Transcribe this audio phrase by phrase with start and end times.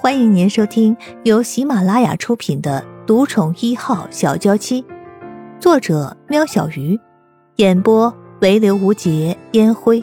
[0.00, 4.80] 欢迎您收听由喜马拉雅出品的《独宠一号小娇妻》，
[5.58, 6.96] 作者：喵小鱼，
[7.56, 10.00] 演播：唯刘无节烟灰。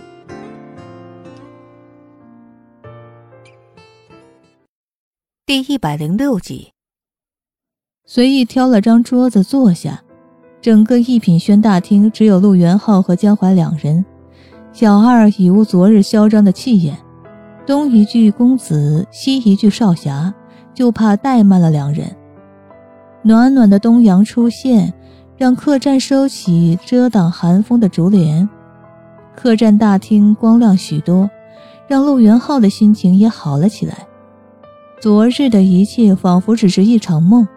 [5.46, 6.74] 第一百零六集，
[8.06, 10.04] 随意挑了张桌子坐下，
[10.62, 14.04] 整个一品轩大厅只有陆元浩和江淮两人。
[14.74, 16.98] 小二已无昨日嚣张的气焰，
[17.66, 20.32] 东一句公子，西一句少侠，
[20.74, 22.16] 就怕怠慢了两人。
[23.24, 24.94] 暖暖的东阳出现，
[25.36, 28.48] 让客栈收起遮挡寒风的竹帘，
[29.36, 31.28] 客栈大厅光亮许多，
[31.88, 34.06] 让陆元浩的心情也好了起来。
[35.02, 37.48] 昨日的一切仿佛只是一场梦。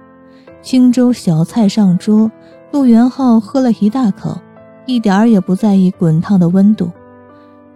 [0.62, 2.30] 清粥小菜上桌，
[2.72, 4.36] 陆元浩喝了一大口，
[4.86, 6.90] 一点儿也不在意滚烫的温度。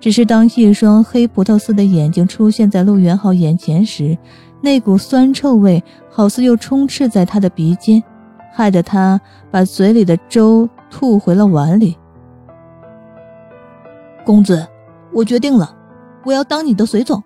[0.02, 4.18] 只是当一双黑葡萄似的眼睛出现在陆元浩眼前时，
[4.60, 8.02] 那股酸臭味好似又充斥在他的鼻尖，
[8.52, 11.96] 害得他把嘴里的粥吐回了碗里。
[14.24, 14.66] 公子，
[15.12, 15.72] 我决定了，
[16.24, 17.22] 我要当你的随从。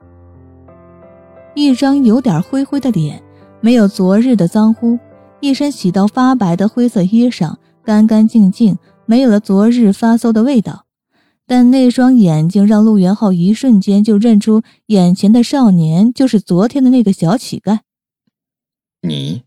[1.55, 3.23] 一张有点灰灰的脸，
[3.63, 4.99] 没有昨日的脏污，
[5.41, 10.86] 一身洗到发白的灰色衣裳，干干净净，没有了昨日发馊的味道。
[11.47, 17.79] 但那双眼睛让陆元浩一瞬间就认出眼前的少年就是昨天的那个小乞丐。
[19.01, 19.45] 你，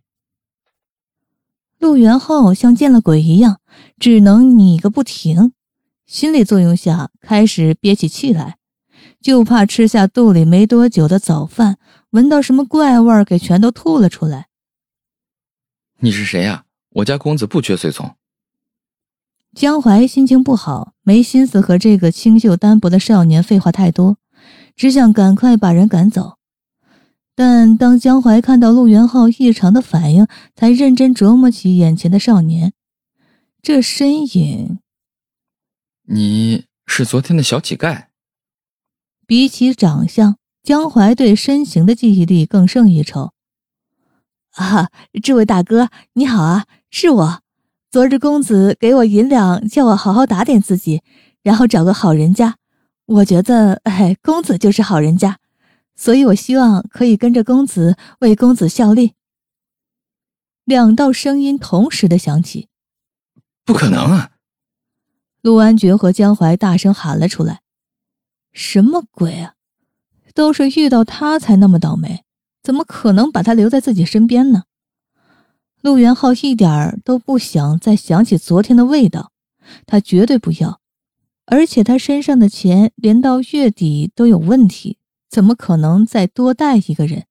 [1.77, 3.59] 陆元浩像见了鬼一样，
[3.99, 5.51] 只能你个不停，
[6.05, 8.57] 心理作用下开始憋起气来，
[9.21, 11.77] 就怕吃下肚里没多久的早饭。
[12.11, 14.47] 闻到什么怪味儿，给全都吐了出来。
[15.99, 16.63] 你是谁呀？
[16.91, 18.15] 我家公子不缺随从。
[19.55, 24.17] 江淮心情不好，没心思和这个清秀单薄的少年废话太多，
[24.75, 26.37] 只想赶快把人赶走。
[27.35, 32.73] 但当江淮看到陆元浩异常的反应，才认真琢磨起眼前的少年，
[33.61, 34.79] 这身影。
[36.03, 38.05] 你是昨天的小乞丐。
[39.25, 40.37] 比起长相。
[40.61, 43.31] 江淮对身形的记忆力更胜一筹。
[44.51, 44.89] 啊，
[45.23, 47.41] 这位大哥你好啊，是我。
[47.91, 51.01] 昨日公子给我银两，叫我好好打点自己，
[51.41, 52.57] 然后找个好人家。
[53.07, 55.39] 我觉得，哎，公子就是好人家，
[55.95, 59.13] 所以我希望可以跟着公子为公子效力。
[60.65, 62.67] 两道声音同时的响起。
[63.65, 64.33] 不可能啊！
[65.41, 67.61] 陆安觉和江淮大声喊了出来
[68.53, 69.55] ：“什么鬼啊！”
[70.35, 72.23] 都是遇到他才那么倒霉，
[72.61, 74.65] 怎么可能把他留在自己身边呢？
[75.81, 79.31] 陆元浩一点儿都不想再想起昨天的味道，
[79.85, 80.79] 他绝对不要。
[81.45, 84.97] 而且他身上的钱连到月底都有问题，
[85.29, 87.25] 怎么可能再多带一个人？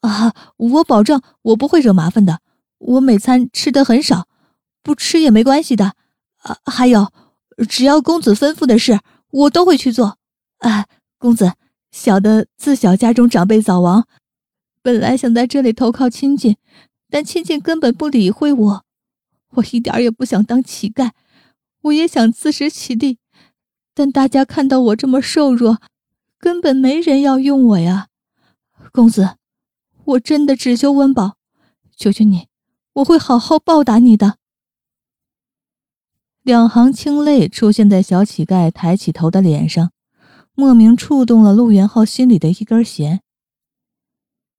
[0.00, 0.34] 啊！
[0.56, 2.40] 我保证我不会惹麻烦的，
[2.78, 4.28] 我每餐吃的很少，
[4.82, 5.94] 不吃也没关系的。
[6.36, 7.12] 啊，还有，
[7.68, 9.00] 只要公子吩咐的事，
[9.30, 10.18] 我都会去做。
[10.58, 10.86] 啊，
[11.18, 11.54] 公子。
[11.92, 14.06] 小的自小家中长辈早亡，
[14.82, 16.58] 本来想在这里投靠亲戚，
[17.10, 18.84] 但亲戚根本不理会我。
[19.50, 21.10] 我一点也不想当乞丐，
[21.82, 23.18] 我也想自食其力，
[23.94, 25.80] 但大家看到我这么瘦弱，
[26.38, 28.08] 根本没人要用我呀。
[28.92, 29.36] 公子，
[30.04, 31.36] 我真的只求温饱，
[31.96, 32.48] 求求你，
[32.94, 34.36] 我会好好报答你的。
[36.42, 39.90] 两行清泪出现在小乞丐抬起头的脸上。
[40.58, 43.20] 莫名触动了陆元浩心里的一根弦。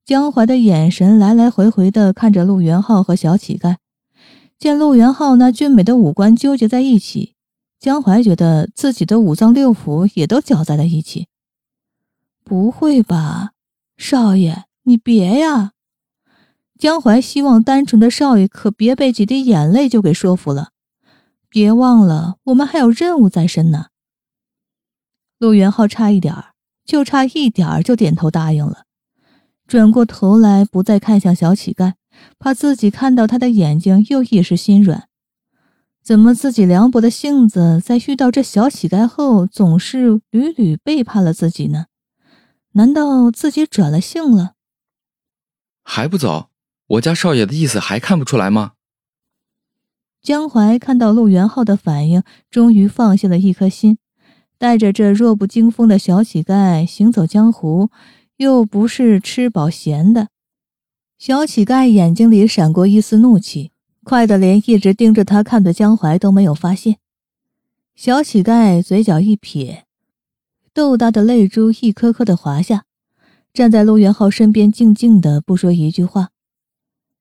[0.07, 3.75] 江淮的眼神来来回回的看着陆元浩和小乞丐，
[4.57, 7.35] 见陆元浩那俊美的五官纠结在一起，
[7.78, 11.28] 江淮觉得自己的五脏六腑也都搅在了一起。
[12.46, 13.51] 不会吧，
[13.97, 15.73] 少爷，你别呀！
[16.79, 20.69] 江淮希望单纯的少爷可别被几滴眼泪就给说服了。
[21.50, 23.88] 别忘了，我们还有任务在身呢。
[25.38, 26.53] 陆元浩差一点儿，
[26.85, 28.85] 就差一点儿就点头答应了，
[29.67, 31.93] 转过头来不再看向小乞丐，
[32.40, 35.09] 怕自己看到他的眼睛又一时心软。
[36.02, 41.87] 怎么自己凉薄的性子，在遇到这小乞丐后，总是屡屡背叛了自己呢？
[42.72, 44.53] 难道自己转了性了？
[45.84, 46.47] 还不走？
[46.87, 48.72] 我家少爷的意思还看不出来吗？
[50.22, 53.97] 江淮看到陆元浩的反应，终于放下了一颗心。
[54.58, 57.91] 带着这弱不禁风的小乞丐行走江湖，
[58.37, 60.29] 又不是吃饱闲的。
[61.17, 63.72] 小乞丐眼睛里闪过一丝怒气，
[64.03, 66.97] 快的连一直盯着他看的江淮都没有发现。
[67.95, 69.85] 小乞丐嘴角一撇，
[70.72, 72.85] 豆大的泪珠一颗颗的滑下，
[73.51, 76.29] 站在陆元浩身边，静静的不说一句话。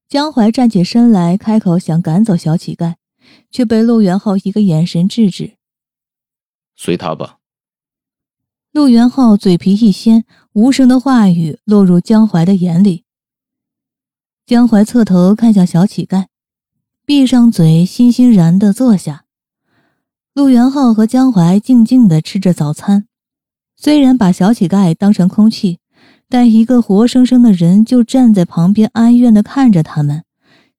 [0.07, 2.97] 江淮站起身来，开口想赶走小乞丐，
[3.51, 5.55] 却被陆元浩一个眼神制止。
[6.77, 7.39] 随他吧。
[8.77, 13.05] 陆元浩嘴皮一掀，无声的话语落入江淮的眼里。
[14.45, 16.27] 江淮侧头看向小乞丐，
[17.07, 19.25] 闭上嘴，欣欣然的坐下。
[20.35, 23.07] 陆元浩和江淮静静的吃着早餐，
[23.77, 25.79] 虽然把小乞丐当成空气。
[26.29, 30.25] 但一个活生生的人就站在旁边，哀怨的看着他们，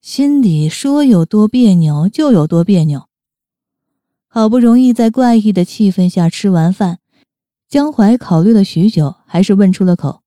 [0.01, 3.07] 心里说有多别扭就有多别扭。
[4.27, 6.99] 好不容易在怪异的气氛下吃完饭，
[7.69, 10.21] 江淮考虑了许久，还是问出了口：“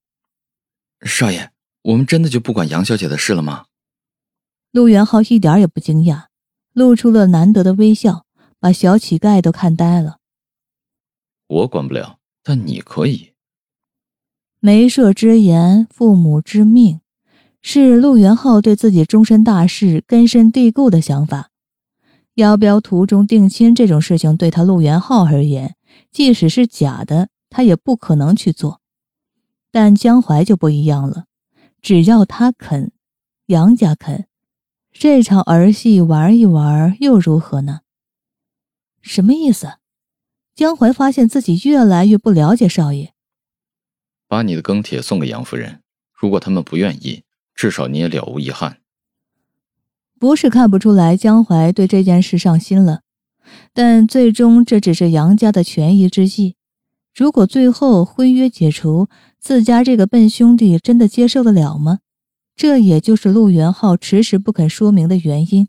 [1.01, 1.51] 少爷，
[1.83, 3.65] 我们真的就不管杨小姐的事了吗？”
[4.73, 6.25] 陆元浩一点也不惊讶，
[6.75, 8.27] 露出了难得的微笑，
[8.59, 10.19] 把小乞丐都看呆了。
[11.49, 13.33] “我管不了，但你可以。”
[14.61, 17.01] 媒妁之言，父母之命，
[17.63, 21.49] 是陆元浩对自己终身大事根深蒂固的想法。
[22.35, 25.75] 要不要途中定亲这种事情，对他陆元浩而言，
[26.11, 28.81] 即使是假的，他也不可能去做。
[29.71, 31.27] 但江淮就不一样了，
[31.81, 32.93] 只要他肯，
[33.47, 34.27] 杨家肯，
[34.93, 37.81] 这场儿戏玩一玩又如何呢？
[39.01, 39.75] 什么意思？
[40.55, 43.15] 江淮发现自己越来越不了解少爷。
[44.27, 47.25] 把你的庚帖送给杨夫人，如果他们不愿意，
[47.55, 48.81] 至少你也了无遗憾。
[50.19, 53.03] 不是看不出来江淮对这件事上心了，
[53.73, 56.57] 但最终这只是杨家的权宜之计。
[57.15, 59.09] 如果最后婚约解除，
[59.39, 61.99] 自家这个笨兄弟真的接受得了吗？
[62.55, 65.69] 这也就是陆元浩迟迟不肯说明的原因。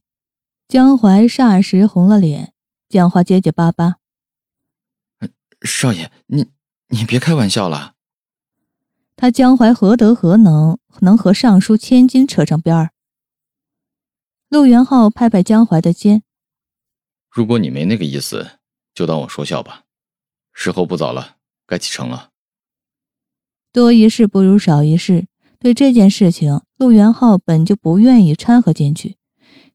[0.68, 2.54] 江淮霎时红了脸，
[2.90, 3.96] 讲话结结巴巴
[5.64, 6.48] ：“少爷，你
[6.90, 7.94] 你别开玩笑了。”
[9.16, 12.92] 他江淮何德何能，能和尚书千金扯上边儿？
[14.50, 16.24] 陆元浩拍拍江淮的肩
[17.32, 18.60] ：“如果你没那个意思，
[18.94, 19.84] 就当我说笑吧。
[20.54, 22.30] 时候不早了，该启程了。
[23.72, 25.28] 多一事不如少一事。
[25.58, 29.18] 对这件事情，陆元浩本就不愿意掺和进去。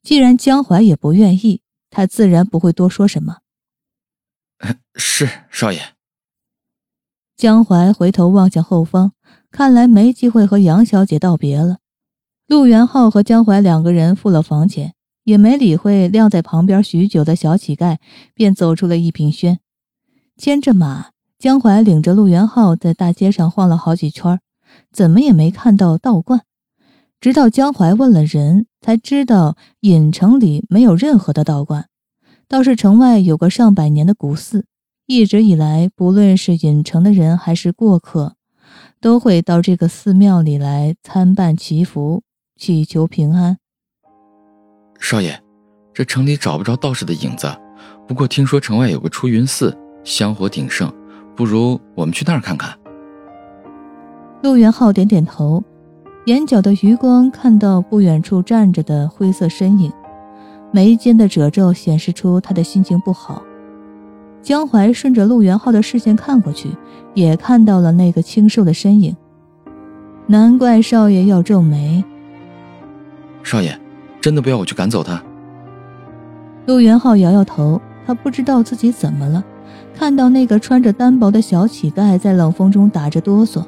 [0.02, 3.38] 既然江淮也不愿意，他自然不会多说什么。
[4.96, 5.94] 是少爷。
[7.36, 9.12] 江淮回头望向后方。
[9.52, 11.78] 看来没机会和杨小姐道别了。
[12.46, 14.94] 陆元浩和江淮两个人付了房钱，
[15.26, 17.98] 也没理会晾在旁边许久的小乞丐，
[18.32, 19.58] 便走出了一品轩。
[20.36, 21.06] 牵着马，
[21.36, 24.38] 江淮领着陆元浩在大街上晃了好几圈，
[24.92, 26.42] 怎么也没看到道观。
[27.20, 31.88] 直到江淮问了人，才知道隐城里没有任何的道观，
[32.46, 34.66] 倒是城外有个上百年的古寺。
[35.06, 38.36] 一直以来，不论是隐城的人还是过客。
[39.00, 42.22] 都会到这个寺庙里来参拜祈福，
[42.56, 43.58] 祈求平安。
[44.98, 45.38] 少爷，
[45.94, 47.48] 这城里找不着道士的影子，
[48.06, 50.92] 不过听说城外有个出云寺，香火鼎盛，
[51.34, 52.76] 不如我们去那儿看看。
[54.42, 55.62] 陆元浩点点头，
[56.26, 59.92] 眼角的余光看到不远处站着的灰色身影，
[60.72, 63.42] 眉间的褶皱显示出他的心情不好。
[64.42, 66.70] 江淮顺着陆元浩的视线看过去，
[67.14, 69.16] 也看到了那个清瘦的身影。
[70.28, 72.04] 难怪少爷要皱眉。
[73.42, 73.76] 少爷，
[74.26, 75.22] 真的不要我去赶走他？
[76.66, 79.44] 陆元浩摇摇头，他不知道自己怎么了。
[79.94, 83.64] 看到那个穿着单薄的小乞丐在冷风中打着哆嗦，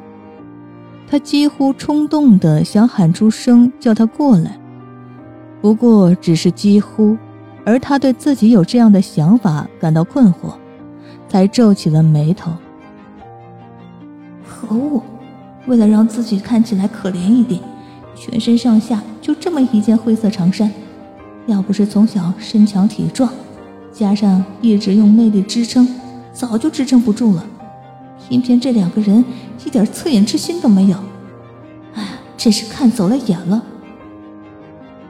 [1.07, 4.59] 他几乎冲动的想喊出声叫他过来，
[5.63, 7.17] 不过只是几乎，
[7.65, 10.55] 而他对自己有这样的想法感到困惑。
[11.29, 12.51] 才皱起了眉头。
[14.45, 15.01] 可恶！
[15.69, 17.63] 为了让自己看起来可怜一点，
[18.19, 20.71] 全身上下就这么一件灰色长衫。
[21.47, 23.31] 要不是从小身强体壮，
[23.93, 25.89] 加上一直用内力支撑，
[26.33, 27.45] 早就支撑不住了。
[28.29, 29.25] 偏偏这两个人
[29.65, 30.97] 一点恻隐之心都没有。
[31.95, 32.05] 哎，
[32.37, 33.63] 真是看走了眼了。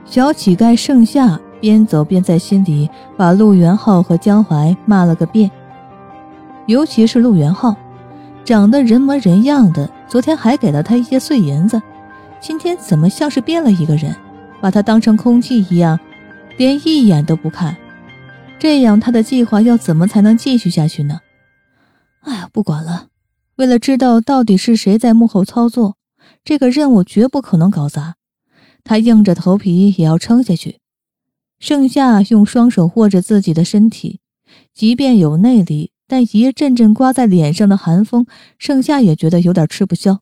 [0.04, 5.50] 小乞丐盛夏边走边在心里把陆元浩和江淮骂了个遍。
[6.66, 7.74] 尤其是陆元浩，
[8.44, 11.82] 长得人模人样的，昨天还给了他一些碎银子，
[12.40, 14.14] 今天怎么像是变了一个人，
[14.60, 15.98] 把他当成空气一样，
[16.56, 17.76] 连一眼都不看。
[18.58, 21.20] 这样他的计划要怎么才能继续下去呢？
[22.20, 23.08] 哎呀，不管了，
[23.56, 25.96] 为了知道到底是谁在幕后操作，
[26.44, 28.16] 这个任务绝不可能搞砸。
[28.84, 30.78] 他硬着头皮也要撑下去。
[31.58, 34.20] 盛夏用双手握着自己的身体，
[34.72, 35.92] 即便有内力。
[36.10, 38.24] 但一阵阵刮在脸上的寒风，
[38.58, 40.20] 盛夏也觉得有点吃不消。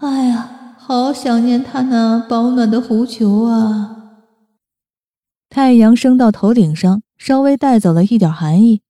[0.00, 0.50] 哎呀，
[0.88, 4.14] 好想念他那保暖的狐裘啊！
[5.50, 8.80] 太阳升到头顶上，稍微带走了一点寒意，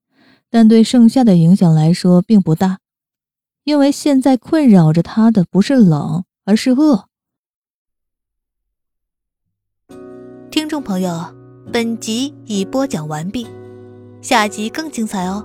[0.48, 2.78] 但对盛夏的影响来说并不大，
[3.64, 7.06] 因为现在困扰着他的不是冷，而是饿。
[10.52, 11.34] 听众朋友，
[11.72, 13.44] 本集已播讲完毕，
[14.22, 15.44] 下集更精彩哦！